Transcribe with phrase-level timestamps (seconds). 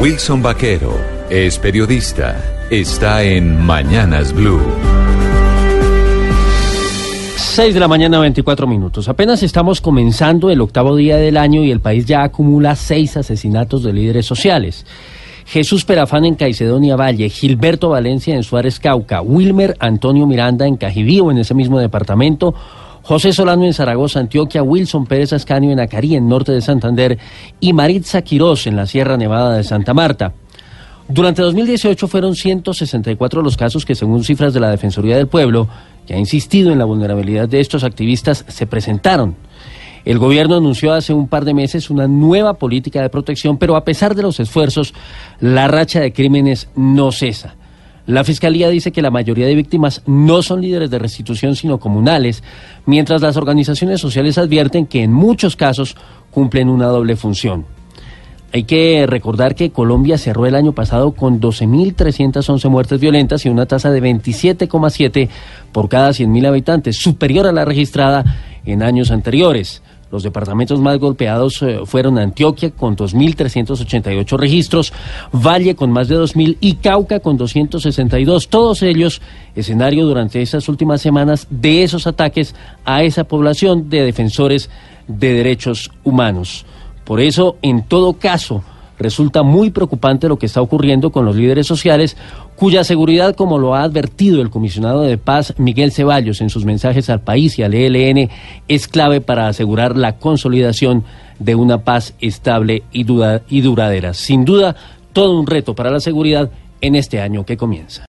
[0.00, 0.96] Wilson Vaquero
[1.28, 2.40] es periodista.
[2.70, 4.62] Está en Mañanas Blue.
[7.36, 9.08] 6 de la mañana, 24 minutos.
[9.08, 13.82] Apenas estamos comenzando el octavo día del año y el país ya acumula seis asesinatos
[13.82, 14.86] de líderes sociales.
[15.46, 21.32] Jesús Perafán en Caicedonia Valle, Gilberto Valencia en Suárez Cauca, Wilmer Antonio Miranda en Cajibío,
[21.32, 22.54] en ese mismo departamento,
[23.08, 27.18] José Solano en Zaragoza, Antioquia, Wilson Pérez Ascanio en Acarí, en norte de Santander,
[27.58, 30.34] y Maritza Quirós en la Sierra Nevada de Santa Marta.
[31.08, 35.68] Durante 2018 fueron 164 los casos que, según cifras de la Defensoría del Pueblo,
[36.06, 39.36] que ha insistido en la vulnerabilidad de estos activistas, se presentaron.
[40.04, 43.84] El gobierno anunció hace un par de meses una nueva política de protección, pero a
[43.84, 44.92] pesar de los esfuerzos,
[45.40, 47.54] la racha de crímenes no cesa.
[48.08, 52.42] La Fiscalía dice que la mayoría de víctimas no son líderes de restitución, sino comunales,
[52.86, 55.94] mientras las organizaciones sociales advierten que en muchos casos
[56.30, 57.66] cumplen una doble función.
[58.50, 63.66] Hay que recordar que Colombia cerró el año pasado con 12.311 muertes violentas y una
[63.66, 65.28] tasa de 27,7
[65.70, 68.24] por cada 100.000 habitantes, superior a la registrada
[68.64, 69.82] en años anteriores.
[70.10, 74.92] Los departamentos más golpeados eh, fueron Antioquia con 2.388 registros,
[75.32, 78.48] Valle con más de 2.000 y Cauca con 262.
[78.48, 79.20] Todos ellos
[79.54, 84.70] escenario durante esas últimas semanas de esos ataques a esa población de defensores
[85.06, 86.64] de derechos humanos.
[87.04, 88.62] Por eso, en todo caso,
[88.98, 92.16] resulta muy preocupante lo que está ocurriendo con los líderes sociales,
[92.56, 97.10] cuya seguridad, como lo ha advertido el comisionado de paz Miguel Ceballos en sus mensajes
[97.10, 98.30] al país y al ELN,
[98.68, 101.04] es clave para asegurar la consolidación
[101.38, 103.06] de una paz estable y,
[103.48, 104.14] y duradera.
[104.14, 104.76] Sin duda,
[105.12, 108.06] todo un reto para la seguridad en este año que comienza.